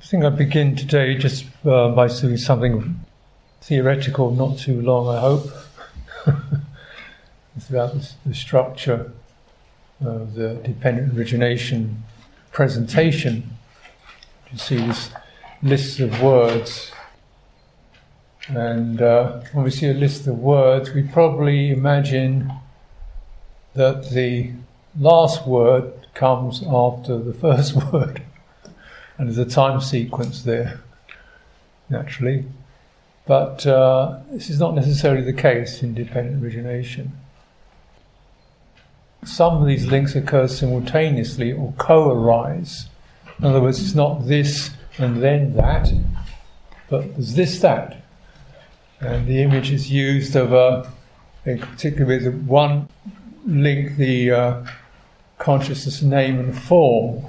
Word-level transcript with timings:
I 0.00 0.02
think 0.02 0.24
I 0.24 0.30
begin 0.30 0.76
today 0.76 1.14
just 1.14 1.44
uh, 1.66 1.90
by 1.90 2.08
doing 2.08 2.38
something 2.38 3.04
theoretical, 3.60 4.30
not 4.30 4.56
too 4.56 4.80
long, 4.80 5.14
I 5.14 5.20
hope. 5.20 5.46
it's 7.56 7.68
about 7.68 7.94
the 8.24 8.34
structure 8.34 9.12
of 10.02 10.34
the 10.34 10.54
dependent 10.64 11.16
origination 11.16 12.02
presentation. 12.50 13.58
You 14.50 14.56
see 14.56 14.78
this 14.78 15.10
list 15.62 16.00
of 16.00 16.22
words, 16.22 16.92
and 18.48 19.02
uh, 19.02 19.42
when 19.52 19.64
we 19.64 19.70
see 19.70 19.90
a 19.90 19.94
list 19.94 20.26
of 20.26 20.38
words, 20.38 20.94
we 20.94 21.02
probably 21.02 21.72
imagine 21.72 22.50
that 23.74 24.08
the 24.10 24.52
last 24.98 25.46
word 25.46 25.92
comes 26.14 26.62
after 26.62 27.18
the 27.18 27.34
first 27.34 27.76
word 27.92 28.22
and 29.20 29.28
there's 29.28 29.36
a 29.36 29.44
time 29.44 29.82
sequence 29.82 30.44
there, 30.44 30.80
naturally. 31.90 32.46
But 33.26 33.66
uh, 33.66 34.20
this 34.30 34.48
is 34.48 34.58
not 34.58 34.74
necessarily 34.74 35.22
the 35.22 35.34
case 35.34 35.82
in 35.82 35.92
dependent 35.92 36.42
origination. 36.42 37.12
Some 39.22 39.60
of 39.60 39.66
these 39.66 39.86
links 39.86 40.14
occur 40.14 40.48
simultaneously 40.48 41.52
or 41.52 41.74
co 41.76 42.10
arise. 42.10 42.86
In 43.38 43.44
other 43.44 43.60
words, 43.60 43.78
it's 43.82 43.94
not 43.94 44.26
this 44.26 44.70
and 44.96 45.22
then 45.22 45.54
that, 45.54 45.92
but 46.88 47.12
there's 47.12 47.34
this, 47.34 47.60
that. 47.60 48.02
And 49.00 49.26
the 49.26 49.42
image 49.42 49.70
is 49.70 49.90
used 49.90 50.34
of 50.34 50.54
a, 50.54 50.90
particularly 51.44 52.24
with 52.24 52.42
one 52.46 52.88
link, 53.44 53.98
the 53.98 54.30
uh, 54.30 54.66
consciousness, 55.36 56.00
name, 56.00 56.38
and 56.38 56.58
form 56.58 57.26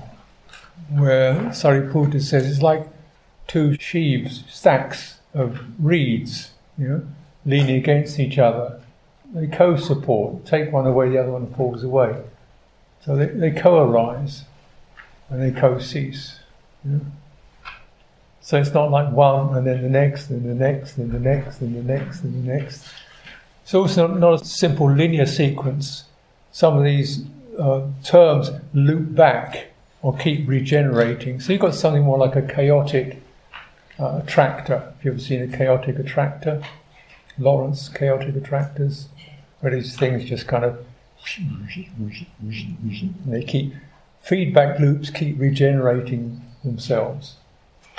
where 0.97 1.33
Sariputta 1.51 2.21
says 2.21 2.49
it's 2.49 2.61
like 2.61 2.87
two 3.47 3.75
sheaves, 3.79 4.43
stacks 4.49 5.19
of 5.33 5.59
reeds, 5.79 6.51
you 6.77 6.87
know, 6.87 7.07
leaning 7.45 7.77
against 7.77 8.19
each 8.19 8.37
other. 8.37 8.81
They 9.33 9.47
co-support. 9.47 10.45
Take 10.45 10.71
one 10.71 10.85
away, 10.85 11.09
the 11.09 11.19
other 11.19 11.31
one 11.31 11.53
falls 11.53 11.83
away. 11.83 12.21
So 13.05 13.15
they, 13.15 13.27
they 13.27 13.51
co-arise 13.51 14.43
and 15.29 15.41
they 15.41 15.57
co-cease. 15.57 16.39
You 16.83 16.91
know? 16.91 17.01
So 18.41 18.59
it's 18.59 18.73
not 18.73 18.91
like 18.91 19.11
one 19.11 19.55
and 19.55 19.65
then 19.65 19.81
the 19.81 19.89
next 19.89 20.29
and 20.29 20.43
the 20.43 20.53
next 20.53 20.97
and 20.97 21.11
the 21.11 21.19
next 21.19 21.61
and 21.61 21.75
the 21.75 21.83
next 21.83 22.23
and 22.23 22.47
the 22.47 22.53
next. 22.53 22.85
It's 23.63 23.73
also 23.73 24.07
not 24.07 24.41
a 24.41 24.45
simple 24.45 24.91
linear 24.91 25.25
sequence. 25.25 26.05
Some 26.51 26.77
of 26.77 26.83
these 26.83 27.23
uh, 27.57 27.87
terms 28.03 28.49
loop 28.73 29.15
back 29.15 29.70
or 30.01 30.15
keep 30.17 30.47
regenerating. 30.47 31.39
So 31.39 31.53
you've 31.53 31.61
got 31.61 31.75
something 31.75 32.03
more 32.03 32.17
like 32.17 32.35
a 32.35 32.41
chaotic 32.41 33.21
uh, 33.99 34.21
attractor. 34.23 34.79
Have 34.79 34.95
you 35.03 35.11
ever 35.11 35.19
seen 35.19 35.41
a 35.41 35.57
chaotic 35.57 35.99
attractor? 35.99 36.63
Lorenz 37.37 37.89
chaotic 37.89 38.35
attractors, 38.35 39.07
where 39.59 39.71
these 39.73 39.95
things 39.95 40.25
just 40.25 40.47
kind 40.47 40.65
of 40.65 40.83
they 43.25 43.43
keep 43.43 43.73
feedback 44.21 44.79
loops 44.79 45.09
keep 45.09 45.39
regenerating 45.39 46.41
themselves. 46.63 47.35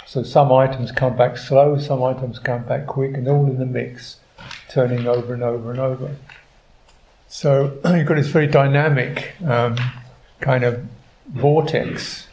So 0.06 0.22
some 0.22 0.52
items 0.52 0.90
come 0.92 1.16
back 1.16 1.36
slow, 1.36 1.78
some 1.78 2.02
items 2.02 2.38
come 2.38 2.64
back 2.64 2.86
quick, 2.86 3.14
and 3.14 3.28
all 3.28 3.46
in 3.46 3.58
the 3.58 3.66
mix, 3.66 4.16
turning 4.70 5.06
over 5.06 5.34
and 5.34 5.42
over 5.42 5.70
and 5.70 5.80
over. 5.80 6.16
So 7.28 7.78
you've 7.84 8.06
got 8.06 8.16
this 8.16 8.28
very 8.28 8.48
dynamic 8.48 9.34
um, 9.46 9.76
kind 10.40 10.64
of 10.64 10.86
vortex, 11.28 12.28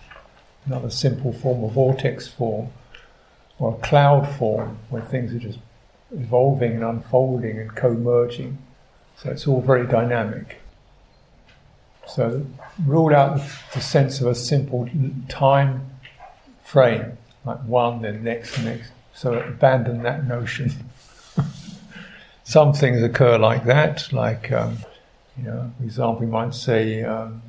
another 0.66 0.90
simple 0.90 1.34
form 1.34 1.64
of 1.64 1.74
vortex 1.74 2.28
form, 2.28 2.70
or 3.58 3.76
a 3.76 3.78
cloud 3.78 4.28
form, 4.38 4.78
where 4.90 5.02
things 5.02 5.34
are 5.34 5.40
just 5.40 5.60
evolving 6.12 6.74
and 6.74 6.84
unfolding 6.84 7.60
and 7.60 7.76
co-merging. 7.76 8.58
So 9.18 9.32
it's 9.32 9.48
all 9.48 9.62
very 9.62 9.86
dynamic. 9.86 10.62
So 12.08 12.46
rule 12.86 13.14
out 13.14 13.42
the 13.74 13.82
sense 13.82 14.22
of 14.22 14.28
a 14.28 14.36
simple 14.36 14.90
time 15.28 15.90
frame, 16.64 17.18
like 17.46 17.60
one, 17.66 18.02
then 18.02 18.24
next, 18.24 18.58
next. 18.60 18.92
So 19.14 19.34
abandon 19.34 20.04
that 20.04 20.26
notion. 20.26 20.72
Some 22.44 22.74
things 22.74 23.04
occur 23.04 23.38
like 23.38 23.66
that, 23.66 24.12
like, 24.12 24.52
um, 24.52 24.80
you 25.38 25.44
know, 25.44 25.72
for 25.78 25.84
example, 25.84 26.20
we 26.22 26.26
might 26.26 26.56
say 26.56 27.04
um, 27.04 27.42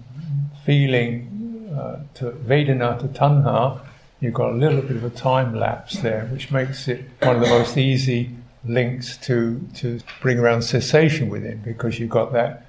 feeling 0.65 1.71
uh, 1.76 2.00
to 2.15 2.31
Vedana 2.32 2.98
to 3.00 3.09
Tanha, 3.09 3.81
you've 4.21 4.34
got 4.34 4.50
a 4.50 4.56
little 4.56 4.82
bit 4.82 4.97
of 4.97 5.04
a 5.04 5.10
time 5.10 5.54
lapse 5.54 5.98
there, 6.00 6.26
which 6.26 6.50
makes 6.50 6.88
it 6.88 7.04
one 7.22 7.37
of 7.37 7.43
the 7.43 7.48
most 7.48 7.76
easy 7.76 8.31
links 8.65 9.16
to, 9.19 9.60
to 9.76 10.00
bring 10.21 10.38
around 10.38 10.62
cessation 10.62 11.28
within, 11.28 11.59
because 11.62 11.98
you've 11.98 12.10
got 12.10 12.32
that, 12.32 12.66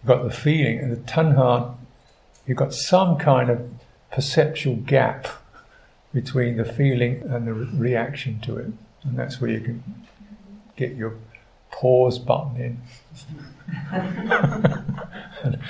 you've 0.00 0.08
got 0.08 0.22
the 0.22 0.30
feeling, 0.30 0.78
and 0.78 0.92
the 0.92 0.96
Tanha, 0.96 1.74
you've 2.46 2.58
got 2.58 2.72
some 2.72 3.18
kind 3.18 3.50
of 3.50 3.68
perceptual 4.12 4.76
gap 4.76 5.26
between 6.12 6.56
the 6.56 6.64
feeling 6.64 7.22
and 7.28 7.46
the 7.46 7.54
re- 7.54 7.68
reaction 7.74 8.38
to 8.40 8.58
it, 8.58 8.70
and 9.04 9.18
that's 9.18 9.40
where 9.40 9.50
you 9.50 9.60
can 9.60 9.82
get 10.76 10.94
your 10.94 11.14
pause 11.70 12.18
button 12.18 12.56
in. 12.60 12.80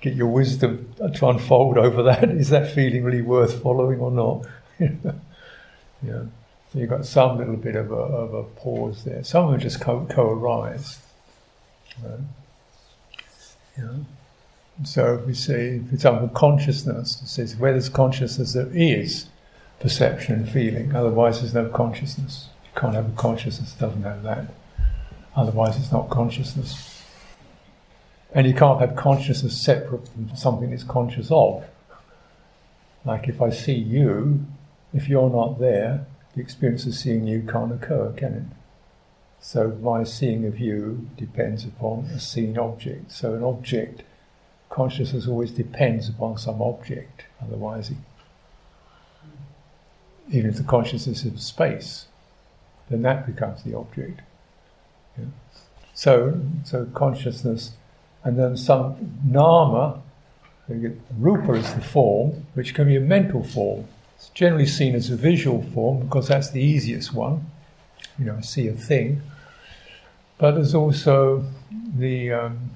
get 0.00 0.14
your 0.14 0.28
wisdom 0.28 0.92
to 0.98 1.28
unfold 1.28 1.78
over 1.78 2.02
that. 2.04 2.24
Is 2.30 2.50
that 2.50 2.72
feeling 2.72 3.04
really 3.04 3.22
worth 3.22 3.62
following 3.62 4.00
or 4.00 4.10
not? 4.10 4.46
yeah. 6.02 6.24
So 6.72 6.78
you've 6.78 6.90
got 6.90 7.06
some 7.06 7.38
little 7.38 7.56
bit 7.56 7.76
of 7.76 7.90
a, 7.90 7.94
of 7.94 8.34
a 8.34 8.42
pause 8.42 9.04
there. 9.04 9.22
Some 9.24 9.46
of 9.46 9.50
them 9.52 9.60
just 9.60 9.80
co- 9.80 10.06
co-arise. 10.10 10.98
Right? 12.02 12.20
Yeah. 13.78 13.92
So 14.84 15.22
we 15.26 15.34
say, 15.34 15.80
for 15.80 15.94
example, 15.94 16.28
consciousness. 16.28 17.22
It 17.22 17.28
says 17.28 17.56
where 17.56 17.72
there's 17.72 17.88
consciousness, 17.88 18.52
there 18.52 18.68
is 18.72 19.26
perception 19.80 20.34
and 20.34 20.48
feeling. 20.48 20.94
Otherwise, 20.94 21.40
there's 21.40 21.54
no 21.54 21.68
consciousness. 21.68 22.48
You 22.64 22.80
can't 22.80 22.94
have 22.94 23.08
a 23.08 23.16
consciousness 23.16 23.72
that 23.72 23.86
doesn't 23.86 24.02
have 24.02 24.22
that. 24.24 24.52
Otherwise, 25.34 25.76
it's 25.76 25.92
not 25.92 26.10
consciousness. 26.10 26.95
And 28.36 28.46
you 28.46 28.52
can't 28.52 28.78
have 28.80 28.96
consciousness 28.96 29.58
separate 29.64 30.08
from 30.08 30.36
something 30.36 30.70
it's 30.70 30.84
conscious 30.84 31.28
of. 31.30 31.64
Like 33.02 33.28
if 33.28 33.40
I 33.40 33.48
see 33.48 33.72
you, 33.72 34.44
if 34.92 35.08
you're 35.08 35.30
not 35.30 35.58
there, 35.58 36.04
the 36.34 36.42
experience 36.42 36.84
of 36.84 36.94
seeing 36.94 37.26
you 37.26 37.48
can't 37.50 37.72
occur, 37.72 38.12
can 38.12 38.34
it? 38.34 38.42
So 39.40 39.68
my 39.80 40.04
seeing 40.04 40.44
of 40.44 40.60
you 40.60 41.08
depends 41.16 41.64
upon 41.64 42.00
a 42.14 42.20
seen 42.20 42.58
object. 42.58 43.10
So 43.10 43.32
an 43.32 43.42
object, 43.42 44.02
consciousness 44.68 45.26
always 45.26 45.50
depends 45.50 46.06
upon 46.10 46.36
some 46.36 46.60
object, 46.60 47.22
otherwise 47.42 47.88
it, 47.90 47.96
even 50.30 50.50
if 50.50 50.56
the 50.56 50.62
consciousness 50.62 51.24
is 51.24 51.42
space, 51.42 52.04
then 52.90 53.00
that 53.00 53.24
becomes 53.24 53.62
the 53.62 53.74
object. 53.74 54.20
Yeah? 55.18 55.24
So, 55.94 56.38
so 56.64 56.84
consciousness 56.92 57.72
and 58.26 58.36
then 58.36 58.56
some 58.56 59.20
nama, 59.24 60.02
rupa 61.16 61.52
is 61.52 61.72
the 61.74 61.80
form, 61.80 62.44
which 62.54 62.74
can 62.74 62.88
be 62.88 62.96
a 62.96 63.00
mental 63.00 63.44
form. 63.44 63.86
It's 64.16 64.30
generally 64.30 64.66
seen 64.66 64.96
as 64.96 65.10
a 65.10 65.16
visual 65.16 65.62
form 65.62 66.00
because 66.00 66.26
that's 66.26 66.50
the 66.50 66.60
easiest 66.60 67.14
one. 67.14 67.46
You 68.18 68.24
know, 68.24 68.40
see 68.40 68.66
a 68.66 68.72
thing. 68.72 69.22
But 70.38 70.56
there's 70.56 70.74
also 70.74 71.44
the 71.96 72.32
um, 72.32 72.70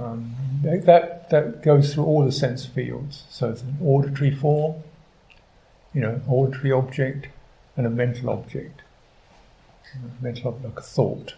um, 0.00 0.34
that 0.62 1.28
that 1.28 1.62
goes 1.62 1.92
through 1.92 2.04
all 2.04 2.24
the 2.24 2.32
sense 2.32 2.64
fields. 2.64 3.24
So 3.28 3.50
it's 3.50 3.60
an 3.60 3.76
auditory 3.84 4.34
form, 4.34 4.82
you 5.92 6.00
know, 6.00 6.18
auditory 6.26 6.72
object, 6.72 7.28
and 7.76 7.86
a 7.86 7.90
mental 7.90 8.30
object. 8.30 8.80
A 9.94 10.24
mental 10.24 10.48
object, 10.48 10.64
like 10.64 10.78
a 10.78 10.82
thought, 10.82 11.34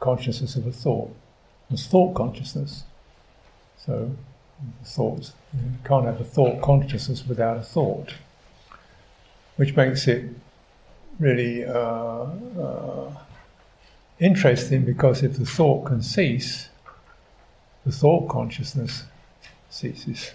consciousness 0.00 0.54
of 0.56 0.66
a 0.66 0.72
thought. 0.72 1.16
There's 1.68 1.86
thought 1.86 2.14
consciousness. 2.14 2.84
So, 3.78 4.10
thoughts. 4.84 5.32
You 5.54 5.70
can't 5.84 6.06
have 6.06 6.20
a 6.20 6.24
thought 6.24 6.60
consciousness 6.62 7.26
without 7.26 7.56
a 7.56 7.62
thought, 7.62 8.14
which 9.56 9.76
makes 9.76 10.06
it 10.08 10.24
really 11.18 11.64
uh, 11.64 12.26
uh, 12.60 13.10
interesting 14.18 14.84
because 14.84 15.22
if 15.22 15.38
the 15.38 15.46
thought 15.46 15.86
can 15.86 16.02
cease, 16.02 16.68
the 17.84 17.92
thought 17.92 18.28
consciousness 18.28 19.04
ceases. 19.70 20.32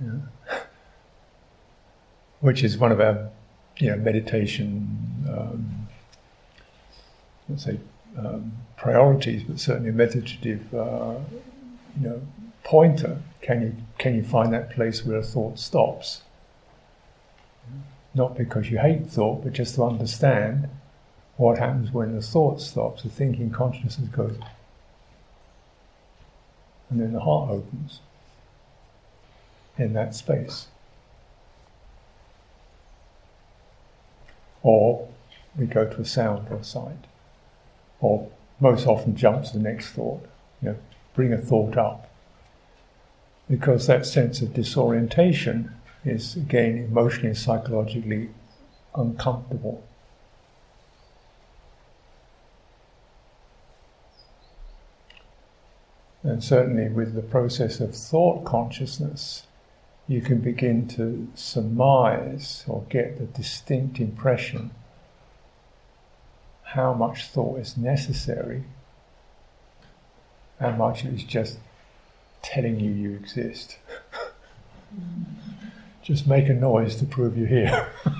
Yeah. 0.00 0.10
Which 2.40 2.62
is 2.62 2.78
one 2.78 2.92
of 2.92 3.00
our 3.00 3.30
you 3.78 3.90
know, 3.90 3.96
meditation, 3.96 5.17
um, 5.28 5.88
let's 7.48 7.64
say, 7.64 7.78
um, 8.16 8.52
priorities, 8.76 9.42
but 9.42 9.60
certainly 9.60 9.90
a 9.90 9.92
meditative, 9.92 10.74
uh, 10.74 11.14
you 12.00 12.08
know, 12.08 12.22
pointer. 12.64 13.20
Can 13.40 13.62
you 13.62 13.76
can 13.98 14.14
you 14.14 14.22
find 14.22 14.52
that 14.52 14.70
place 14.70 15.04
where 15.04 15.18
a 15.18 15.22
thought 15.22 15.58
stops? 15.58 16.22
Not 18.14 18.36
because 18.36 18.70
you 18.70 18.78
hate 18.78 19.06
thought, 19.06 19.44
but 19.44 19.52
just 19.52 19.74
to 19.76 19.84
understand 19.84 20.68
what 21.36 21.58
happens 21.58 21.92
when 21.92 22.14
the 22.14 22.22
thought 22.22 22.60
stops, 22.60 23.02
the 23.02 23.08
thinking 23.08 23.50
consciousness 23.50 24.08
goes, 24.08 24.36
and 26.90 27.00
then 27.00 27.12
the 27.12 27.20
heart 27.20 27.50
opens 27.50 28.00
in 29.76 29.92
that 29.92 30.14
space. 30.14 30.66
Or 34.62 35.08
we 35.58 35.66
go 35.66 35.84
to 35.86 36.00
a 36.00 36.04
sound 36.04 36.48
or 36.50 36.56
a 36.56 36.64
sight, 36.64 37.06
or 38.00 38.30
most 38.60 38.86
often 38.86 39.16
jump 39.16 39.44
to 39.44 39.52
the 39.52 39.58
next 39.58 39.90
thought. 39.90 40.24
You 40.62 40.70
know, 40.70 40.76
bring 41.14 41.32
a 41.32 41.38
thought 41.38 41.76
up, 41.76 42.10
because 43.48 43.86
that 43.86 44.06
sense 44.06 44.40
of 44.40 44.54
disorientation 44.54 45.72
is 46.04 46.36
again 46.36 46.78
emotionally 46.78 47.28
and 47.28 47.36
psychologically 47.36 48.30
uncomfortable. 48.94 49.84
And 56.22 56.42
certainly 56.42 56.88
with 56.88 57.14
the 57.14 57.22
process 57.22 57.80
of 57.80 57.94
thought 57.94 58.44
consciousness, 58.44 59.44
you 60.08 60.20
can 60.20 60.38
begin 60.38 60.88
to 60.88 61.28
surmise 61.34 62.64
or 62.66 62.84
get 62.88 63.18
the 63.18 63.24
distinct 63.24 64.00
impression 64.00 64.70
how 66.72 66.92
much 66.92 67.28
thought 67.28 67.58
is 67.58 67.78
necessary, 67.78 68.62
how 70.60 70.70
much 70.72 71.02
is 71.04 71.24
just 71.24 71.58
telling 72.42 72.78
you 72.78 72.90
you 72.90 73.14
exist. 73.14 73.78
just 76.02 76.26
make 76.26 76.46
a 76.48 76.52
noise 76.52 76.96
to 76.96 77.06
prove 77.06 77.38
you're 77.38 77.48
here. 77.48 77.88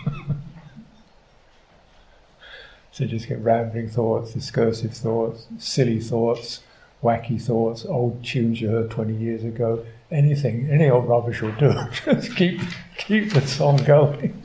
so 2.91 3.05
just 3.05 3.29
get 3.29 3.39
rambling 3.41 3.91
thoughts, 3.91 4.33
discursive 4.33 4.95
thoughts, 4.95 5.47
silly 5.59 6.01
thoughts, 6.01 6.61
wacky 7.03 7.41
thoughts, 7.41 7.85
old 7.85 8.25
tunes 8.25 8.63
you 8.63 8.71
heard 8.71 8.91
20 8.91 9.15
years 9.15 9.45
ago, 9.45 9.85
anything, 10.11 10.71
any 10.71 10.89
old 10.89 11.07
rubbish 11.07 11.43
will 11.43 11.53
do. 11.53 11.73
Just 12.05 12.35
keep, 12.35 12.61
keep 12.97 13.33
the 13.35 13.47
song 13.47 13.77
going. 13.85 14.43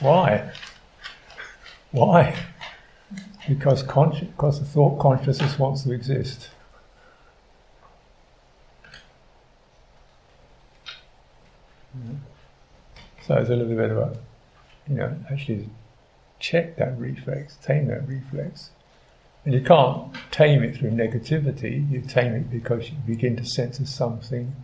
Why? 0.00 0.52
Why? 1.92 2.36
Because, 3.48 3.82
consci- 3.84 4.28
because 4.28 4.58
the 4.58 4.66
thought 4.66 4.98
consciousness 4.98 5.58
wants 5.58 5.84
to 5.84 5.92
exist. 5.92 6.50
So 13.26 13.34
it's 13.34 13.50
a 13.50 13.56
little 13.56 13.76
bit 13.76 13.90
about, 13.90 14.16
you 14.88 14.96
know, 14.96 15.16
actually 15.30 15.68
check 16.38 16.76
that 16.76 16.98
reflex, 16.98 17.56
tame 17.56 17.88
that 17.88 18.06
reflex. 18.08 18.70
And 19.44 19.54
you 19.54 19.60
can't 19.60 20.12
tame 20.30 20.62
it 20.62 20.76
through 20.76 20.90
negativity, 20.90 21.90
you 21.90 22.00
tame 22.00 22.34
it 22.34 22.50
because 22.50 22.90
you 22.90 22.96
begin 23.06 23.36
to 23.36 23.44
sense 23.44 23.78
there's 23.78 23.94
something 23.94 24.54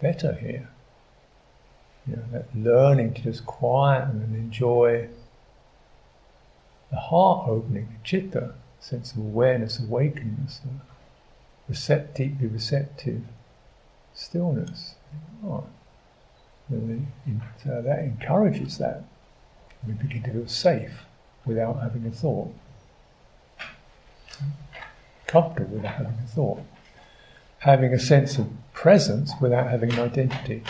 better 0.00 0.34
here. 0.34 0.68
You 2.06 2.16
know, 2.16 2.22
that 2.32 2.54
learning 2.54 3.14
to 3.14 3.22
just 3.22 3.46
quieten 3.46 4.22
and 4.22 4.36
enjoy 4.36 5.08
the 6.94 7.00
heart 7.00 7.48
opening, 7.48 7.86
the 7.86 8.04
chitta, 8.04 8.54
sense 8.80 9.12
of 9.12 9.18
awareness, 9.18 9.80
awakeness, 9.80 10.60
recept, 11.70 12.14
deeply 12.14 12.46
receptive 12.46 13.22
stillness. 14.14 14.94
Oh. 15.44 15.64
Uh, 16.72 17.80
that 17.82 17.98
encourages 17.98 18.78
that. 18.78 19.04
We 19.86 19.92
begin 19.92 20.22
to 20.22 20.32
feel 20.32 20.48
safe 20.48 21.04
without 21.44 21.82
having 21.82 22.06
a 22.06 22.10
thought 22.10 22.54
comfortable 25.26 25.76
without 25.76 25.96
having 25.96 26.18
a 26.22 26.28
thought, 26.28 26.60
having 27.58 27.92
a 27.92 27.98
sense 27.98 28.38
of 28.38 28.46
presence 28.72 29.32
without 29.40 29.68
having 29.68 29.92
an 29.92 29.98
identity, 29.98 30.62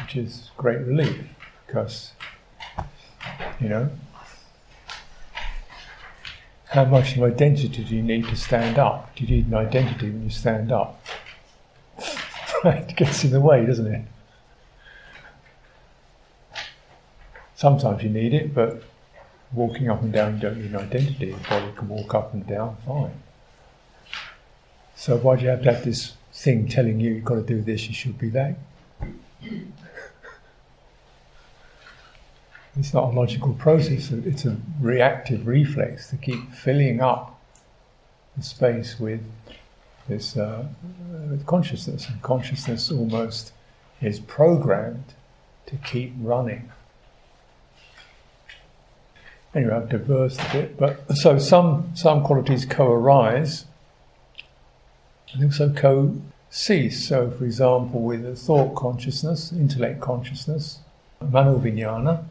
which 0.00 0.16
is 0.16 0.50
great 0.56 0.80
relief 0.80 1.24
because, 1.66 2.12
you 3.62 3.68
know, 3.68 3.90
how 6.66 6.84
much 6.84 7.16
of 7.16 7.22
identity 7.22 7.84
do 7.84 7.96
you 7.96 8.02
need 8.02 8.26
to 8.28 8.36
stand 8.36 8.78
up? 8.78 9.14
Do 9.14 9.24
you 9.24 9.36
need 9.36 9.46
an 9.46 9.54
identity 9.54 10.10
when 10.10 10.24
you 10.24 10.30
stand 10.30 10.72
up? 10.72 11.04
right, 12.64 12.84
it 12.88 12.96
gets 12.96 13.24
in 13.24 13.30
the 13.30 13.40
way, 13.40 13.64
doesn't 13.66 13.86
it? 13.86 14.04
Sometimes 17.54 18.02
you 18.02 18.08
need 18.08 18.34
it, 18.34 18.54
but 18.54 18.82
walking 19.52 19.90
up 19.90 20.02
and 20.02 20.12
down, 20.12 20.34
you 20.34 20.40
don't 20.40 20.58
need 20.60 20.70
an 20.70 20.76
identity. 20.76 21.26
Your 21.26 21.38
body 21.48 21.72
can 21.76 21.88
walk 21.88 22.14
up 22.14 22.32
and 22.32 22.46
down 22.46 22.76
fine. 22.86 23.22
So 24.96 25.16
why 25.18 25.36
do 25.36 25.42
you 25.42 25.48
have 25.48 25.62
to 25.62 25.72
have 25.72 25.84
this 25.84 26.14
thing 26.32 26.68
telling 26.68 27.00
you 27.00 27.12
you've 27.12 27.24
got 27.24 27.34
to 27.34 27.42
do 27.42 27.60
this, 27.60 27.86
you 27.86 27.94
should 27.94 28.18
be 28.18 28.30
that? 28.30 28.56
It's 32.76 32.94
not 32.94 33.12
a 33.12 33.16
logical 33.16 33.52
process, 33.52 34.10
it's 34.10 34.46
a 34.46 34.56
reactive 34.80 35.46
reflex 35.46 36.08
to 36.08 36.16
keep 36.16 36.52
filling 36.52 37.00
up 37.00 37.38
the 38.36 38.42
space 38.42 38.98
with 38.98 39.20
this 40.08 40.36
uh, 40.36 40.66
with 41.30 41.44
consciousness. 41.46 42.08
And 42.08 42.22
consciousness 42.22 42.90
almost 42.90 43.52
is 44.00 44.20
programmed 44.20 45.04
to 45.66 45.76
keep 45.76 46.14
running. 46.18 46.70
Anyway, 49.54 49.74
I've 49.74 49.90
diversed 49.90 50.40
a 50.40 50.52
bit, 50.52 50.78
but 50.78 51.14
so 51.14 51.38
some 51.38 51.92
some 51.94 52.22
qualities 52.24 52.64
co-arise 52.64 53.66
and 55.34 55.44
also 55.44 55.70
co-cease. 55.72 57.06
So, 57.06 57.30
for 57.30 57.44
example, 57.44 58.00
with 58.00 58.38
thought 58.38 58.74
consciousness, 58.74 59.52
intellect 59.52 60.00
consciousness, 60.00 60.78
manovinyana, 61.22 62.24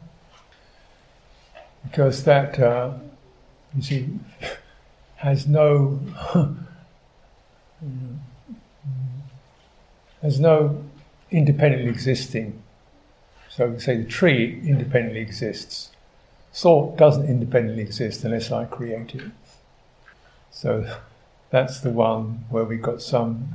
because 1.84 2.24
that 2.24 2.58
uh, 2.58 2.92
you 3.74 3.82
see 3.82 4.08
has 5.16 5.46
no 5.46 6.00
has 10.22 10.40
no 10.40 10.84
independently 11.30 11.88
existing. 11.88 12.62
So, 13.48 13.76
say 13.78 13.98
the 13.98 14.04
tree 14.04 14.60
independently 14.64 15.20
exists 15.20 15.90
thought 16.52 16.96
doesn't 16.98 17.26
independently 17.26 17.82
exist 17.82 18.24
unless 18.24 18.52
I 18.52 18.64
create 18.66 19.14
it. 19.14 19.30
So 20.50 20.98
that's 21.50 21.80
the 21.80 21.90
one 21.90 22.44
where 22.50 22.64
we've 22.64 22.82
got 22.82 23.00
some 23.00 23.48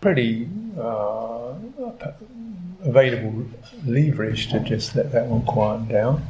pretty 0.00 0.48
uh, 0.78 1.54
available 2.82 3.46
leverage 3.84 4.50
to 4.50 4.60
just 4.60 4.96
let 4.96 5.12
that 5.12 5.26
one 5.26 5.42
quieten 5.42 5.88
down. 5.88 6.26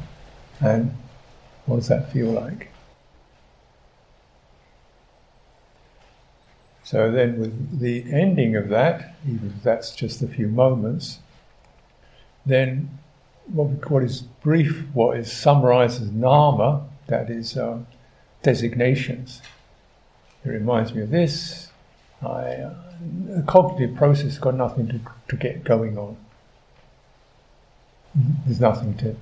And 0.59 0.95
what 1.67 1.77
does 1.77 1.87
that 1.89 2.11
feel 2.11 2.31
like? 2.31 2.69
So 6.83 7.11
then, 7.11 7.37
with 7.37 7.79
the 7.81 8.05
ending 8.11 8.55
of 8.55 8.69
that, 8.69 9.17
even 9.27 9.53
if 9.55 9.61
that's 9.61 9.93
just 9.93 10.21
a 10.21 10.27
few 10.27 10.47
moments, 10.47 11.19
then 12.45 12.97
what, 13.47 13.67
we, 13.67 13.75
what 13.75 14.03
is 14.03 14.21
brief, 14.21 14.85
what 14.93 15.17
is 15.17 15.29
summarized 15.29 16.01
as 16.01 16.09
nama, 16.09 16.85
that 17.07 17.29
is 17.29 17.57
uh, 17.57 17.79
designations. 18.41 19.41
It 20.45 20.49
reminds 20.49 20.93
me 20.93 21.01
of 21.01 21.09
this. 21.09 21.69
I, 22.21 22.25
uh, 22.25 22.73
the 23.25 23.43
cognitive 23.45 23.97
process 23.97 24.23
has 24.23 24.39
got 24.39 24.55
nothing 24.55 24.87
to, 24.87 25.01
to 25.27 25.35
get 25.35 25.65
going 25.65 25.97
on. 25.97 26.15
There's 28.45 28.61
nothing 28.61 28.95
to 28.99 29.15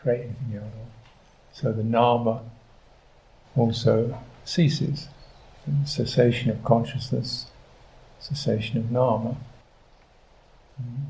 create 0.00 0.24
anything 0.24 0.56
out 0.56 0.64
of. 0.64 0.87
So 1.60 1.72
the 1.72 1.82
nama 1.82 2.42
also 3.56 4.16
ceases. 4.44 5.08
And 5.66 5.88
cessation 5.88 6.50
of 6.50 6.64
consciousness, 6.64 7.46
cessation 8.20 8.78
of 8.78 8.90
nama. 8.90 9.36
Mm-hmm. 10.80 11.04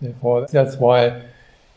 Therefore, 0.00 0.46
that's 0.50 0.76
why, 0.76 1.22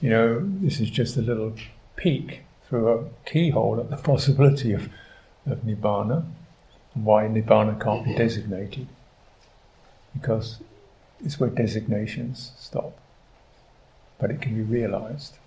you 0.01 0.09
know, 0.09 0.41
this 0.61 0.79
is 0.79 0.89
just 0.89 1.15
a 1.15 1.21
little 1.21 1.53
peek 1.95 2.41
through 2.67 2.89
a 2.89 3.29
keyhole 3.29 3.79
at 3.79 3.89
the 3.89 3.97
possibility 4.11 4.73
of, 4.73 4.89
of 5.45 5.59
Nibbana, 5.59 6.25
and 6.95 7.05
why 7.05 7.25
Nibbana 7.25 7.81
can't 7.81 8.03
be 8.03 8.15
designated. 8.15 8.87
Because 10.13 10.59
it's 11.23 11.39
where 11.39 11.51
designations 11.51 12.51
stop, 12.57 12.97
but 14.19 14.31
it 14.31 14.41
can 14.41 14.55
be 14.55 14.63
realized. 14.63 15.37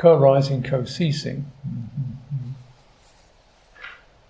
Co 0.00 0.16
arising, 0.16 0.62
co 0.62 0.86
ceasing. 0.86 1.44
Mm-hmm. 1.68 2.52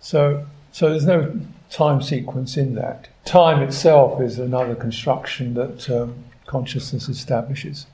So, 0.00 0.44
So 0.72 0.90
there's 0.90 1.06
no 1.06 1.40
time 1.70 2.02
sequence 2.02 2.56
in 2.56 2.74
that. 2.74 3.06
Time 3.24 3.62
itself 3.62 4.20
is 4.20 4.40
another 4.40 4.74
construction 4.74 5.54
that 5.54 5.88
um, 5.88 6.24
consciousness 6.46 7.08
establishes. 7.08 7.86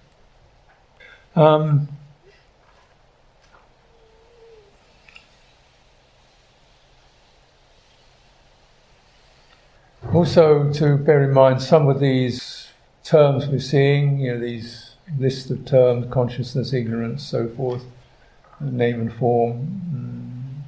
Um, 1.35 1.89
also, 10.15 10.73
to 10.73 10.97
bear 10.97 11.25
in 11.25 11.35
mind 11.35 11.61
some 11.61 11.91
of 11.91 12.01
these 12.01 12.69
terms 13.05 13.47
we're 13.47 13.59
seeing, 13.59 14.19
you 14.19 14.33
know, 14.33 14.41
these 14.41 14.96
list 15.19 15.51
of 15.51 15.65
terms, 15.65 16.07
consciousness, 16.13 16.73
ignorance, 16.73 17.23
so 17.23 17.49
forth, 17.49 17.85
name 18.61 19.01
and 19.01 19.13
form, 19.13 20.63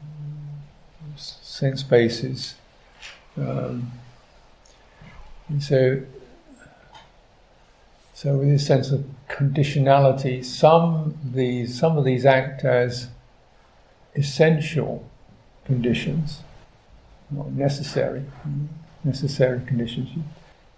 mm, 1.14 1.18
sense 1.18 1.82
bases. 1.82 2.54
Um, 3.36 3.92
so, 5.60 6.02
so 8.14 8.36
with 8.36 8.48
this 8.48 8.66
sense 8.66 8.90
of 8.90 9.04
conditionality, 9.28 10.44
some 10.44 11.18
these 11.24 11.78
some 11.78 11.96
of 11.96 12.04
these 12.04 12.26
act 12.26 12.64
as 12.64 13.08
essential 14.14 15.08
conditions, 15.64 16.42
not 17.30 17.50
necessary, 17.52 18.24
necessary 19.04 19.60
conditions. 19.66 20.10
You, 20.14 20.24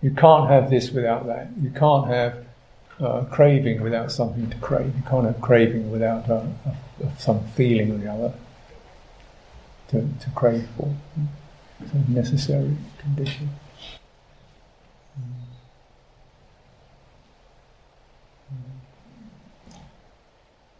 you 0.02 0.10
can't 0.12 0.48
have 0.48 0.70
this 0.70 0.90
without 0.90 1.26
that. 1.26 1.50
You 1.60 1.70
can't 1.70 2.06
have 2.08 2.44
uh, 3.00 3.24
craving 3.24 3.82
without 3.82 4.12
something 4.12 4.48
to 4.50 4.56
crave. 4.58 4.94
You 4.96 5.02
can't 5.08 5.26
have 5.26 5.40
craving 5.40 5.90
without 5.90 6.28
uh, 6.28 6.44
some 7.18 7.46
feeling 7.48 7.92
or 7.92 7.98
the 7.98 8.12
other 8.12 8.32
to, 9.88 10.08
to 10.20 10.30
crave 10.34 10.68
for. 10.76 10.94
It's 11.80 11.92
a 11.92 12.10
necessary 12.10 12.76
condition. 12.98 13.50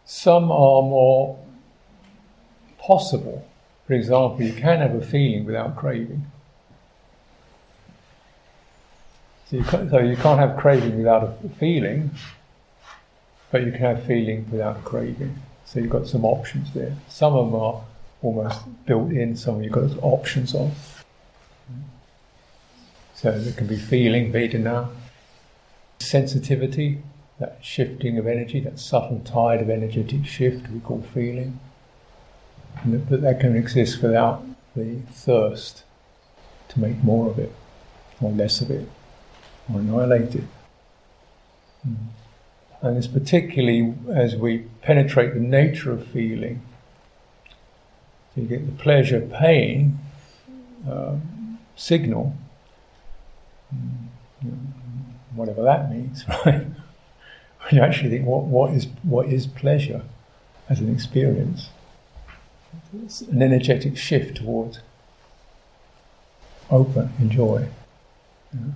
Some 0.05 0.51
are 0.51 0.83
more 0.83 1.39
possible. 2.77 3.47
For 3.87 3.93
example, 3.93 4.43
you 4.43 4.53
can 4.53 4.79
have 4.79 4.93
a 4.93 5.01
feeling 5.01 5.45
without 5.45 5.75
craving. 5.75 6.27
So 9.51 9.57
you, 9.57 9.63
so 9.65 9.99
you 9.99 10.15
can't 10.15 10.39
have 10.39 10.55
craving 10.55 10.97
without 10.97 11.23
a 11.23 11.49
feeling, 11.59 12.11
but 13.51 13.65
you 13.65 13.71
can 13.71 13.81
have 13.81 14.05
feeling 14.05 14.49
without 14.49 14.85
craving. 14.85 15.37
So 15.65 15.81
you've 15.81 15.89
got 15.89 16.07
some 16.07 16.23
options 16.23 16.73
there. 16.73 16.95
Some 17.09 17.33
of 17.33 17.51
them 17.51 17.59
are 17.59 17.83
almost 18.21 18.85
built 18.85 19.11
in, 19.11 19.35
some 19.35 19.61
you've 19.61 19.73
got 19.73 19.91
options 20.01 20.55
on. 20.55 20.71
So 23.13 23.37
there 23.37 23.51
can 23.51 23.67
be 23.67 23.75
feeling, 23.75 24.31
Vedana, 24.31 24.87
sensitivity, 25.99 27.03
that 27.39 27.59
shifting 27.61 28.17
of 28.17 28.27
energy, 28.27 28.61
that 28.61 28.79
subtle 28.79 29.19
tide 29.19 29.61
of 29.61 29.69
energetic 29.69 30.25
shift 30.25 30.69
we 30.69 30.79
call 30.79 31.01
feeling. 31.13 31.59
But 32.85 33.19
that 33.19 33.41
can 33.41 33.57
exist 33.57 34.01
without 34.01 34.45
the 34.77 35.01
thirst 35.11 35.83
to 36.69 36.79
make 36.79 37.03
more 37.03 37.29
of 37.29 37.37
it 37.37 37.53
or 38.21 38.31
less 38.31 38.61
of 38.61 38.71
it 38.71 38.87
or 39.73 39.79
annihilated. 39.79 40.47
Mm. 41.87 41.95
And 42.81 42.97
it's 42.97 43.07
particularly 43.07 43.93
as 44.13 44.35
we 44.35 44.59
penetrate 44.81 45.33
the 45.33 45.39
nature 45.39 45.91
of 45.91 46.07
feeling, 46.07 46.61
so 48.33 48.41
you 48.41 48.47
get 48.47 48.65
the 48.65 48.83
pleasure 48.83 49.21
pain 49.21 49.99
uh, 50.89 51.15
signal, 51.75 52.33
mm, 53.73 54.07
whatever 55.35 55.61
that 55.63 55.91
means, 55.91 56.23
right? 56.45 56.65
you 57.71 57.81
actually 57.81 58.09
think, 58.09 58.25
what, 58.25 58.43
what, 58.43 58.73
is, 58.73 58.87
what 59.03 59.27
is 59.27 59.47
pleasure 59.47 60.01
as 60.69 60.79
an 60.79 60.91
experience? 60.91 61.69
It's 63.03 63.21
an 63.21 63.41
energetic 63.41 63.97
shift 63.97 64.37
towards 64.37 64.79
open, 66.69 67.11
enjoy. 67.19 67.67
Know? 68.53 68.73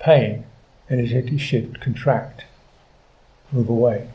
Pain, 0.00 0.44
energetic 0.88 1.38
shift, 1.38 1.80
contract, 1.80 2.44
move 3.52 3.68
away. 3.68 4.08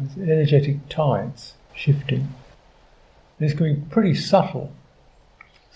It's 0.00 0.16
energetic 0.16 0.88
tides 0.88 1.54
shifting. 1.74 2.32
Going 3.38 3.56
to 3.56 3.64
be 3.80 3.90
pretty 3.90 4.14
subtle. 4.14 4.72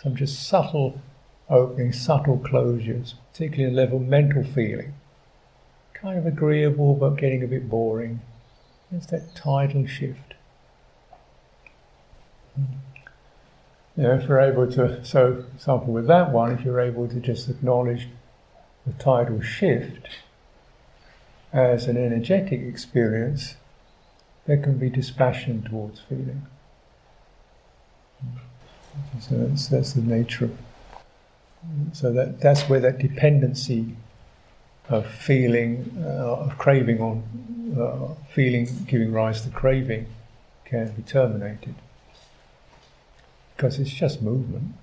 Some 0.01 0.17
just 0.17 0.49
subtle 0.49 1.01
openings, 1.49 2.01
subtle 2.01 2.39
closures, 2.39 3.15
particularly 3.33 3.73
a 3.73 3.77
level 3.77 3.99
mental 3.99 4.43
feeling. 4.43 4.95
Kind 5.95 6.19
of 6.19 6.27
agreeable 6.27 6.95
but 6.95 7.17
getting 7.17 7.43
a 7.45 7.47
bit 7.47 7.69
boring. 7.69 8.21
It's 8.91 9.07
that 9.07 9.35
tidal 9.35 9.87
shift. 9.87 10.35
You 13.97 14.05
know, 14.05 14.15
if 14.15 14.29
you're 14.29 14.41
able 14.41 14.71
to, 14.73 15.05
so, 15.05 15.45
example, 15.55 15.93
with 15.93 16.07
that 16.09 16.33
one, 16.33 16.53
if 16.53 16.65
you're 16.65 16.81
able 16.81 17.09
to 17.09 17.21
just 17.21 17.49
acknowledge 17.49 18.09
the 18.87 18.93
tidal 18.95 19.41
shift 19.41 20.09
as 21.53 21.87
an 21.87 21.97
energetic 21.97 22.61
experience, 22.61 23.57
there 24.47 24.57
can 24.57 24.79
be 24.79 24.89
dispassion 24.89 25.63
towards 25.63 26.01
feeling. 26.01 26.47
So 29.21 29.37
that's, 29.37 29.69
that's 29.69 29.93
the 29.93 30.03
nature 30.03 30.47
of. 30.47 30.59
So 31.93 32.13
that 32.13 32.41
that's 32.41 32.63
where 32.69 32.81
that 32.81 32.99
dependency 32.99 33.95
of 34.89 35.07
feeling, 35.07 35.97
uh, 36.05 36.45
of 36.45 36.59
craving 36.59 37.01
on 37.01 37.23
uh, 37.79 38.15
feeling 38.33 38.69
giving 38.87 39.13
rise 39.13 39.43
to 39.43 39.51
craving 39.51 40.07
can 40.65 40.91
be 40.93 41.03
terminated. 41.03 41.75
Because 43.57 43.79
it's 43.79 43.93
just 43.93 44.23
movement. 44.23 44.75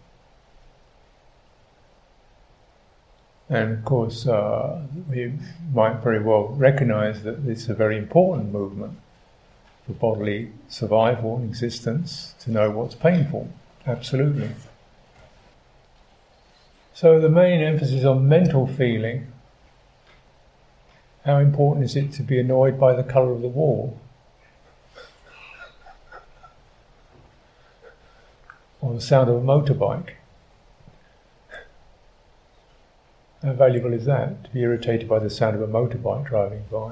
And 3.49 3.73
of 3.73 3.85
course, 3.85 4.27
uh, 4.27 4.81
we 5.09 5.33
might 5.73 6.03
very 6.03 6.21
well 6.21 6.49
recognize 6.49 7.23
that 7.23 7.39
it's 7.47 7.67
a 7.67 7.73
very 7.73 7.97
important 7.97 8.51
movement 8.51 8.99
for 9.87 9.93
bodily 9.93 10.51
survival 10.67 11.37
and 11.37 11.49
existence 11.49 12.35
to 12.41 12.51
know 12.51 12.69
what's 12.69 12.93
painful. 12.93 13.49
Absolutely. 13.87 14.51
So 16.93 17.19
the 17.19 17.29
main 17.29 17.61
emphasis 17.61 18.05
on 18.05 18.27
mental 18.27 18.67
feeling. 18.67 19.31
How 21.25 21.37
important 21.37 21.85
is 21.85 21.95
it 21.95 22.11
to 22.13 22.23
be 22.23 22.39
annoyed 22.39 22.79
by 22.79 22.93
the 22.93 23.03
colour 23.03 23.31
of 23.31 23.41
the 23.41 23.47
wall? 23.47 23.99
Or 28.81 28.93
the 28.93 29.01
sound 29.01 29.29
of 29.29 29.37
a 29.37 29.41
motorbike? 29.41 30.18
How 33.43 33.53
valuable 33.53 33.93
is 33.93 34.05
that 34.05 34.43
to 34.43 34.49
be 34.49 34.61
irritated 34.61 35.07
by 35.07 35.19
the 35.19 35.29
sound 35.29 35.55
of 35.55 35.61
a 35.61 35.67
motorbike 35.67 36.27
driving 36.27 36.63
by? 36.69 36.91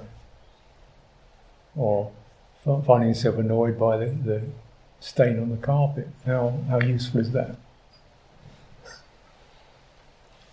Or 1.76 2.12
finding 2.64 3.10
yourself 3.10 3.38
annoyed 3.38 3.78
by 3.78 3.98
the, 3.98 4.06
the 4.06 4.42
stain 5.00 5.40
on 5.40 5.50
the 5.50 5.58
carpet? 5.58 6.08
How, 6.26 6.58
how 6.70 6.80
useful 6.80 7.20
is 7.20 7.32
that? 7.32 7.58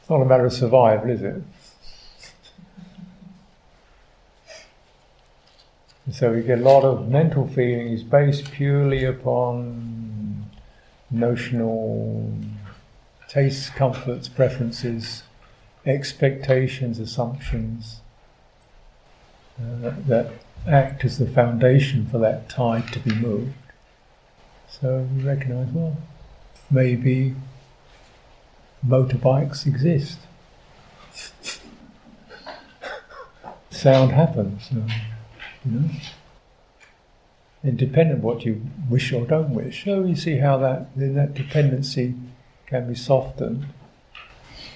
It's 0.00 0.10
not 0.10 0.20
a 0.20 0.24
matter 0.24 0.46
of 0.46 0.52
survival, 0.52 1.10
is 1.10 1.22
it? 1.22 1.42
so 6.12 6.30
we 6.30 6.42
get 6.42 6.58
a 6.58 6.62
lot 6.62 6.84
of 6.84 7.08
mental 7.08 7.48
feelings 7.48 8.02
based 8.02 8.52
purely 8.52 9.04
upon 9.04 10.44
notional 11.10 12.30
tastes, 13.26 13.70
comforts, 13.70 14.28
preferences, 14.28 15.22
expectations, 15.86 16.98
assumptions 16.98 18.00
uh, 19.60 19.92
that 20.06 20.32
act 20.66 21.04
as 21.04 21.18
the 21.18 21.26
foundation 21.26 22.06
for 22.06 22.18
that 22.18 22.48
tide 22.48 22.92
to 22.92 22.98
be 22.98 23.14
moved. 23.14 23.54
So 24.68 25.06
we 25.14 25.22
recognize, 25.22 25.68
well, 25.68 25.96
maybe 26.70 27.34
motorbikes 28.86 29.66
exist. 29.66 30.18
Sound 33.70 34.12
happens, 34.12 34.70
you 34.72 34.84
know. 35.64 35.90
Independent 37.62 38.18
of 38.18 38.24
what 38.24 38.44
you 38.44 38.60
wish 38.90 39.12
or 39.12 39.26
don't 39.26 39.54
wish. 39.54 39.84
So 39.84 40.04
you 40.04 40.16
see 40.16 40.38
how 40.38 40.58
that 40.58 40.94
that 40.96 41.34
dependency 41.34 42.14
can 42.66 42.88
be 42.88 42.94
softened 42.94 43.66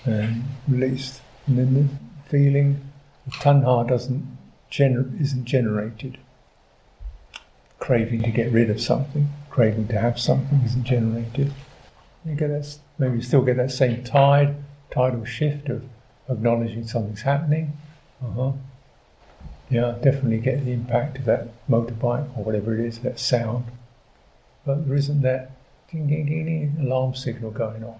and 0.09 0.45
released, 0.67 1.21
and 1.47 1.59
then 1.59 1.75
the 1.75 2.29
feeling 2.29 2.81
of 3.27 3.33
tanha 3.35 3.87
doesn't 3.87 4.39
gener- 4.71 5.21
isn't 5.21 5.45
generated. 5.45 6.19
Craving 7.79 8.23
to 8.23 8.31
get 8.31 8.53
rid 8.53 8.71
of 8.71 8.81
something, 8.81 9.29
craving 9.51 9.89
to 9.89 9.99
have 9.99 10.19
something 10.19 10.61
isn't 10.65 10.85
generated. 10.85 11.53
You 12.25 12.35
get 12.35 12.49
that, 12.49 12.79
maybe 12.99 13.17
you 13.17 13.23
still 13.23 13.43
get 13.43 13.57
that 13.57 13.71
same 13.71 14.05
tide, 14.05 14.57
tidal 14.91 15.25
shift 15.25 15.69
of 15.69 15.85
acknowledging 16.29 16.87
something's 16.87 17.23
happening. 17.23 17.73
Uh-huh. 18.23 18.53
Yeah, 19.71 19.95
definitely 20.03 20.39
get 20.39 20.65
the 20.65 20.73
impact 20.73 21.19
of 21.19 21.25
that 21.27 21.49
motorbike 21.69 22.37
or 22.37 22.45
whatever 22.45 22.75
it 22.75 22.85
is, 22.85 22.99
that 23.01 23.19
sound. 23.19 23.67
But 24.65 24.87
there 24.87 24.97
isn't 24.97 25.23
that 25.23 25.53
ding 25.91 26.09
ding 26.09 26.27
ding 26.27 26.45
ding 26.47 26.77
alarm 26.81 27.15
signal 27.15 27.51
going 27.51 27.85
on. 27.85 27.99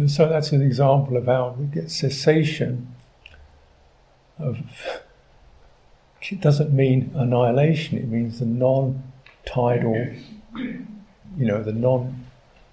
And 0.00 0.10
so 0.10 0.30
that's 0.30 0.50
an 0.52 0.62
example 0.62 1.18
of 1.18 1.26
how 1.26 1.54
we 1.58 1.66
get 1.66 1.90
cessation 1.90 2.94
of 4.38 4.58
it 6.22 6.40
doesn't 6.40 6.72
mean 6.72 7.10
annihilation, 7.14 7.98
it 7.98 8.08
means 8.08 8.38
the 8.38 8.46
non 8.46 9.02
tidal, 9.44 10.06
you 10.54 10.86
know, 11.36 11.62
the 11.62 11.74
non 11.74 12.24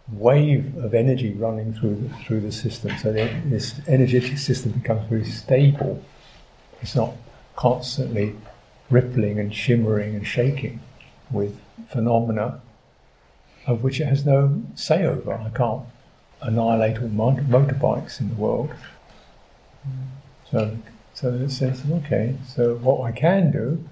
wave 0.09 0.77
of 0.77 0.93
energy 0.93 1.33
running 1.33 1.73
through 1.73 1.95
the, 1.95 2.09
through 2.23 2.39
the 2.39 2.51
system. 2.51 2.97
So 2.97 3.11
the, 3.11 3.29
this 3.47 3.81
energetic 3.89 4.37
system 4.37 4.71
becomes 4.71 5.09
very 5.09 5.25
stable. 5.25 6.01
It's 6.81 6.95
not 6.95 7.13
constantly 7.57 8.37
rippling 8.89 9.37
and 9.37 9.53
shimmering 9.53 10.15
and 10.15 10.25
shaking 10.25 10.79
with 11.29 11.59
phenomena 11.89 12.61
of 13.65 13.83
which 13.83 13.99
it 13.99 14.05
has 14.05 14.25
no 14.25 14.63
say 14.75 15.05
over. 15.05 15.33
I 15.33 15.49
can't 15.49 15.83
annihilate 16.41 17.01
all 17.01 17.09
motorbikes 17.09 18.19
in 18.19 18.29
the 18.29 18.35
world. 18.35 18.71
So, 20.51 20.77
so 21.13 21.29
a 21.29 21.49
sense, 21.49 21.81
okay, 21.89 22.35
so 22.47 22.75
what 22.75 23.01
I 23.01 23.11
can 23.11 23.51
do 23.51 23.83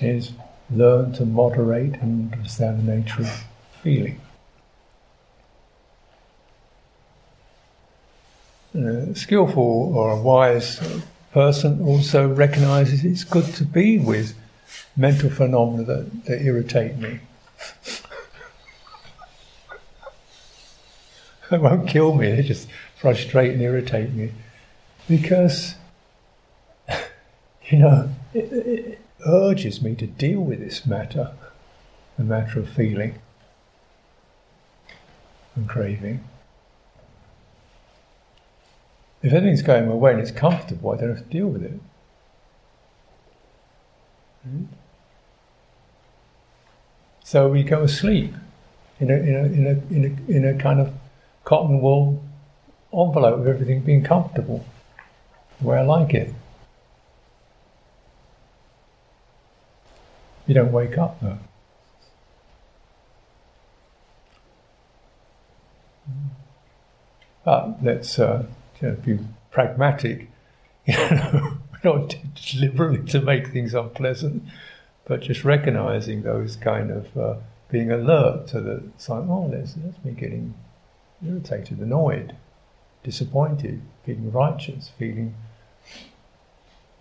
is 0.00 0.32
learn 0.70 1.12
to 1.14 1.24
moderate 1.24 1.94
and 1.94 2.32
understand 2.32 2.80
the 2.86 2.96
nature 2.96 3.22
of 3.22 3.44
feeling. 3.82 4.20
A 8.74 9.14
skillful 9.14 9.96
or 9.96 10.10
a 10.10 10.20
wise 10.20 10.80
person 11.32 11.82
also 11.82 12.28
recognizes 12.28 13.04
it's 13.04 13.24
good 13.24 13.46
to 13.54 13.64
be 13.64 13.98
with 13.98 14.36
mental 14.96 15.30
phenomena 15.30 15.84
that, 15.84 16.24
that 16.26 16.42
irritate 16.42 16.96
me. 16.98 17.20
They 21.50 21.58
won't 21.58 21.88
kill 21.88 22.14
me, 22.14 22.30
they 22.30 22.42
just 22.42 22.68
frustrate 22.96 23.52
and 23.52 23.62
irritate 23.62 24.12
me. 24.12 24.32
Because, 25.08 25.74
you 27.66 27.78
know, 27.78 28.10
it, 28.34 28.52
it 28.52 29.00
urges 29.26 29.80
me 29.82 29.94
to 29.94 30.06
deal 30.06 30.40
with 30.40 30.60
this 30.60 30.86
matter, 30.86 31.32
the 32.16 32.24
matter 32.24 32.60
of 32.60 32.68
feeling 32.68 33.18
and 35.54 35.68
craving. 35.68 36.24
If 39.22 39.32
anything's 39.32 39.62
going 39.62 39.88
my 39.88 39.94
way 39.94 40.12
and 40.12 40.20
it's 40.20 40.30
comfortable, 40.30 40.92
I 40.92 40.96
don't 40.96 41.16
have 41.16 41.24
to 41.24 41.30
deal 41.30 41.48
with 41.48 41.64
it. 41.64 41.80
Hmm? 44.44 44.64
So 47.24 47.48
we 47.48 47.62
go 47.62 47.82
asleep 47.82 48.34
in 49.00 49.10
a, 49.10 49.14
in 49.14 49.34
a, 49.34 49.42
in 49.44 49.66
a, 49.66 49.94
in 49.94 50.04
a, 50.04 50.32
in 50.32 50.44
a 50.44 50.58
kind 50.58 50.80
of 50.80 50.94
cotton 51.48 51.80
wool 51.80 52.22
envelope 52.92 53.40
of 53.40 53.46
everything 53.46 53.80
being 53.80 54.04
comfortable, 54.04 54.62
the 55.58 55.66
way 55.66 55.78
I 55.78 55.82
like 55.82 56.12
it. 56.12 56.34
You 60.46 60.52
don't 60.52 60.72
wake 60.72 60.98
up 60.98 61.18
though. 61.22 61.38
But 67.46 67.82
let's 67.82 68.18
uh, 68.18 68.44
you 68.82 68.88
know, 68.88 68.94
be 68.96 69.18
pragmatic. 69.50 70.28
You 70.84 70.96
know, 70.96 71.58
not 71.82 72.16
deliberately 72.34 73.10
to 73.12 73.22
make 73.22 73.48
things 73.48 73.72
unpleasant, 73.72 74.42
but 75.06 75.22
just 75.22 75.44
recognizing 75.44 76.24
those 76.24 76.56
kind 76.56 76.90
of 76.90 77.16
uh, 77.16 77.34
being 77.70 77.90
alert 77.90 78.48
to 78.48 78.60
the 78.60 78.82
sign. 78.98 79.28
Oh, 79.30 79.48
that's 79.50 79.76
me 80.04 80.12
getting 80.12 80.54
irritated, 81.26 81.78
annoyed, 81.78 82.36
disappointed, 83.02 83.82
feeling 84.04 84.32
righteous, 84.32 84.90
feeling 84.98 85.34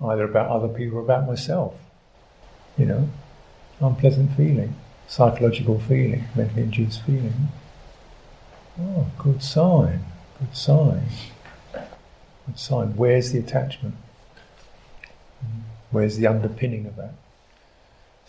either 0.04 0.24
about 0.24 0.50
other 0.50 0.68
people 0.68 1.00
or 1.00 1.02
about 1.02 1.28
myself. 1.28 1.74
You 2.78 2.86
know, 2.86 3.10
unpleasant 3.80 4.36
feeling, 4.38 4.76
psychological 5.08 5.80
feeling, 5.80 6.26
mentally 6.36 6.64
induced 6.64 7.02
feeling. 7.04 7.50
Oh, 8.80 9.08
good 9.18 9.42
sign, 9.42 10.06
good 10.40 10.56
sign, 10.56 11.10
good 11.74 12.60
sign. 12.60 12.96
Where's 12.96 13.32
the 13.32 13.40
attachment? 13.40 13.96
Where's 15.90 16.18
the 16.18 16.28
underpinning 16.28 16.86
of 16.86 16.96
that? 16.98 17.14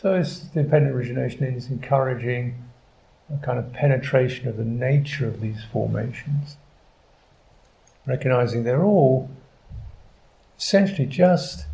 So 0.00 0.14
it's 0.14 0.38
dependent 0.38 0.94
origination 0.94 1.44
is 1.44 1.68
encouraging 1.70 2.54
a 3.32 3.44
kind 3.44 3.58
of 3.58 3.72
penetration 3.72 4.48
of 4.48 4.56
the 4.56 4.64
nature 4.64 5.26
of 5.26 5.40
these 5.40 5.62
formations, 5.72 6.56
recognizing 8.06 8.64
they're 8.64 8.84
all 8.84 9.30
essentially 10.58 11.06
just 11.06 11.66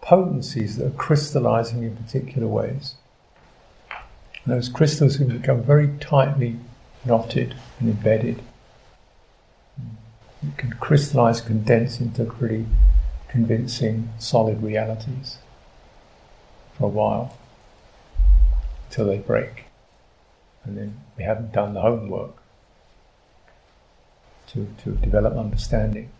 potencies 0.00 0.76
that 0.76 0.86
are 0.86 0.96
crystallizing 0.96 1.82
in 1.82 1.96
particular 1.96 2.48
ways. 2.48 2.94
And 4.44 4.54
those 4.54 4.68
crystals 4.68 5.16
have 5.16 5.28
become 5.28 5.62
very 5.62 5.88
tightly 6.00 6.58
knotted 7.04 7.54
and 7.80 7.88
embedded. 7.88 8.42
You 10.42 10.52
can 10.56 10.70
crystallize, 10.74 11.40
condense 11.40 12.00
into 12.00 12.24
pretty 12.24 12.66
convincing, 13.28 14.10
solid 14.18 14.62
realities 14.62 15.38
for 16.76 16.84
a 16.84 16.88
while 16.88 17.36
until 18.88 19.06
they 19.06 19.18
break. 19.18 19.64
And 20.64 20.76
then 20.76 21.00
we 21.16 21.24
haven't 21.24 21.52
done 21.52 21.74
the 21.74 21.80
homework 21.80 22.36
to, 24.48 24.66
to 24.84 24.92
develop 24.92 25.36
understanding. 25.36 26.10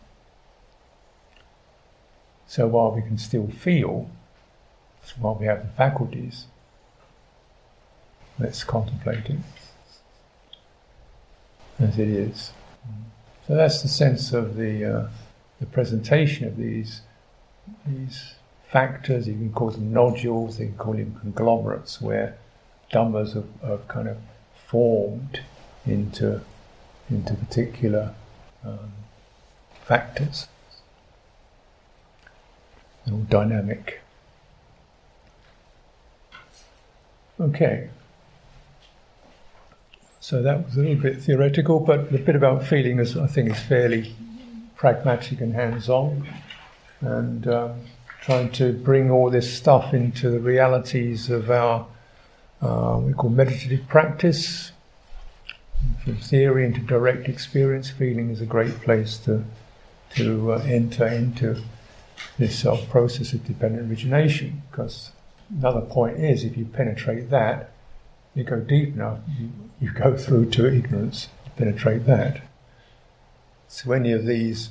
So 2.47 2.67
while 2.67 2.93
we 2.93 3.03
can 3.03 3.19
still 3.19 3.49
feel, 3.49 4.11
while 5.19 5.35
we 5.35 5.47
have 5.47 5.63
the 5.63 5.73
faculties, 5.73 6.47
let's 8.39 8.65
contemplate 8.65 9.27
it 9.31 9.39
as 11.81 11.99
it 11.99 12.09
is. 12.09 12.53
So 13.47 13.55
that's 13.55 13.83
the 13.83 13.89
sense 13.89 14.33
of 14.33 14.57
the. 14.57 14.85
Uh, 14.85 15.09
the 15.61 15.67
presentation 15.67 16.47
of 16.47 16.57
these 16.57 17.03
these 17.87 18.35
factors, 18.69 19.27
you 19.27 19.35
can 19.35 19.53
call 19.53 19.71
them 19.71 19.93
nodules, 19.93 20.61
you 20.61 20.67
can 20.67 20.77
call 20.77 20.93
them 20.93 21.17
conglomerates, 21.21 22.01
where 22.03 22.37
dhammas 22.93 23.43
are 23.63 23.79
kind 23.89 24.09
of 24.09 24.19
formed 24.75 25.39
into 25.87 26.41
into 27.09 27.33
particular 27.35 28.13
um, 28.65 28.91
factors. 29.85 30.49
They're 33.05 33.15
all 33.15 33.21
dynamic. 33.21 34.01
Okay. 37.39 37.89
So 40.19 40.43
that 40.43 40.65
was 40.65 40.77
a 40.77 40.81
little 40.81 40.97
bit 40.97 41.23
theoretical, 41.23 41.79
but 41.79 42.11
the 42.11 42.19
bit 42.19 42.35
about 42.35 42.65
feeling 42.65 42.99
is, 42.99 43.17
I 43.17 43.29
think, 43.29 43.51
is 43.51 43.61
fairly 43.61 44.17
pragmatic 44.75 45.41
and 45.41 45.55
hands 45.55 45.89
on, 45.89 46.27
and 47.01 47.47
um, 47.47 47.81
trying 48.23 48.51
to 48.53 48.73
bring 48.73 49.09
all 49.13 49.31
this 49.31 49.57
stuff 49.57 49.95
into 49.95 50.31
the 50.31 50.41
realities 50.41 51.31
of 51.31 51.49
our, 51.49 51.87
uh, 52.65 52.99
we 52.99 53.13
call 53.13 53.29
meditative 53.29 53.87
practice. 53.89 54.73
From 56.03 56.17
theory 56.17 56.65
into 56.65 56.81
direct 56.81 57.29
experience, 57.29 57.91
feeling 57.91 58.31
is 58.31 58.41
a 58.41 58.47
great 58.47 58.81
place 58.81 59.19
to, 59.19 59.45
to 60.17 60.55
uh, 60.55 60.63
enter 60.67 61.07
into 61.07 61.63
this 62.39 62.59
self 62.59 62.89
process 62.89 63.35
of 63.35 63.45
dependent 63.45 63.91
origination. 63.91 64.63
Because 64.71 65.13
another 65.51 65.83
point 65.83 66.19
is, 66.19 66.43
if 66.43 66.57
you 66.57 66.65
penetrate 66.65 67.29
that, 67.29 67.71
you 68.35 68.45
go 68.45 68.61
deep 68.61 68.95
enough, 68.95 69.19
you, 69.39 69.51
you 69.81 69.91
go 69.93 70.17
through 70.25 70.51
to 70.51 70.67
ignorance, 70.67 71.29
penetrate 71.57 72.07
that. 72.07 72.41
So 73.69 73.93
any 73.93 74.13
of 74.13 74.25
these 74.25 74.71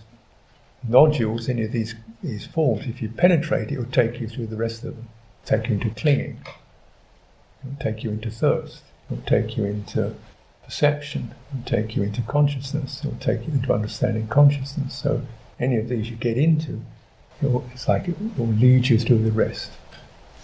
nodules, 0.87 1.47
any 1.47 1.63
of 1.63 1.71
these, 1.71 1.93
these 2.23 2.47
forms, 2.47 2.87
if 2.87 3.03
you 3.03 3.09
penetrate 3.09 3.71
it, 3.71 3.77
will 3.77 3.85
take 3.85 4.19
you 4.19 4.27
through 4.27 4.47
the 4.47 4.55
rest 4.55 4.83
of 4.83 4.95
them. 4.95 5.09
Take 5.45 5.67
you 5.67 5.75
into 5.75 5.91
clinging. 5.91 6.39
It 7.63 7.69
will 7.69 7.91
take 7.91 8.03
you 8.03 8.11
into 8.11 8.29
thirst. 8.29 8.83
It 9.09 9.15
will 9.15 9.23
take 9.25 9.57
you 9.57 9.65
into 9.65 10.15
perception. 10.63 11.33
It 11.51 11.57
will 11.57 11.65
take 11.65 11.95
you 11.95 12.03
into 12.03 12.21
consciousness. 12.21 13.03
It 13.03 13.07
will 13.07 13.19
take 13.19 13.47
you 13.47 13.53
into 13.53 13.73
understanding 13.73 14.27
consciousness. 14.27 14.93
So 14.95 15.21
any 15.59 15.77
of 15.77 15.89
these 15.89 16.09
you 16.09 16.15
get 16.15 16.37
into, 16.37 16.81
it 17.41 17.51
will, 17.51 17.65
it's 17.73 17.87
like 17.87 18.07
it 18.07 18.15
will 18.37 18.47
lead 18.47 18.87
you 18.87 18.99
through 18.99 19.23
the 19.23 19.31
rest. 19.31 19.71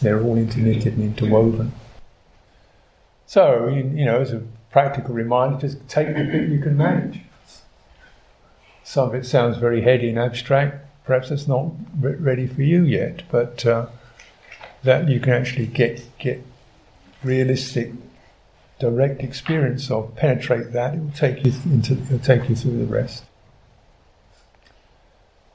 They're 0.02 0.22
all 0.22 0.36
interknitted 0.36 0.94
and 0.94 1.04
interwoven. 1.04 1.74
So, 3.26 3.68
you, 3.68 3.84
you 3.84 4.06
know, 4.06 4.22
as 4.22 4.34
a 4.34 4.42
practical 4.72 5.14
reminder, 5.14 5.60
just 5.60 5.88
take 5.88 6.08
the 6.08 6.24
bit 6.24 6.50
you 6.50 6.60
can 6.60 6.78
manage. 6.78 7.22
Some 8.84 9.10
of 9.10 9.16
it 9.16 9.26
sounds 9.26 9.58
very 9.58 9.82
heady 9.82 10.10
and 10.10 10.18
abstract. 10.18 10.86
Perhaps 11.06 11.32
it's 11.32 11.48
not 11.48 11.72
re- 12.00 12.16
ready 12.16 12.48
for 12.48 12.64
you 12.64 12.84
yet, 12.84 13.24
but 13.30 13.66
uh, 13.66 13.88
that 14.84 15.10
you 15.10 15.20
can 15.20 15.34
actually 15.34 15.68
get 15.68 16.02
get 16.18 16.44
realistic, 17.24 17.92
direct 18.80 19.22
experience 19.22 19.92
of, 19.92 20.16
penetrate 20.16 20.72
that. 20.74 20.96
It 20.96 21.00
will 21.00 21.12
take 21.12 21.46
you 21.46 21.54
into, 21.66 21.94
it 21.94 22.12
will 22.12 22.20
take 22.20 22.50
you 22.50 22.56
through 22.56 22.78
the 22.78 22.86
rest. 22.86 23.24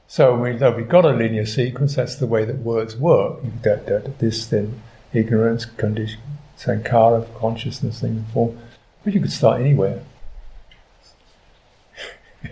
So 0.07 0.35
we, 0.35 0.55
though 0.55 0.75
we've 0.75 0.87
got 0.87 1.03
a 1.03 1.09
linear 1.09 1.45
sequence, 1.45 1.95
that's 1.95 2.15
the 2.15 2.27
way 2.27 2.45
that 2.45 2.59
words 2.59 2.95
work. 2.95 3.43
You 3.43 3.51
could 3.51 4.19
this, 4.19 4.45
then 4.45 4.81
ignorance, 5.13 5.65
condition, 5.65 6.21
sankhara, 6.57 7.27
consciousness, 7.37 8.01
thing, 8.01 8.25
form. 8.31 8.57
But 9.03 9.13
you 9.13 9.19
could 9.19 9.31
start 9.31 9.61
anywhere. 9.61 10.03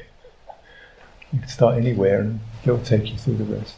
You 1.32 1.40
could 1.40 1.50
start 1.50 1.78
anywhere 1.78 2.22
and 2.22 2.42
it'll 2.64 2.78
take 2.84 3.12
you 3.12 3.18
through 3.18 3.38
the 3.38 3.44
rest. 3.44 3.76